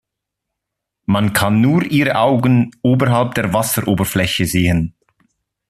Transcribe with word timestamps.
Man 1.05 1.33
kann 1.33 1.61
nur 1.61 1.83
ihre 1.83 2.15
Augen 2.15 2.71
oberhalb 2.81 3.35
der 3.35 3.53
Wasseroberfläche 3.53 4.47
sehen. 4.47 4.95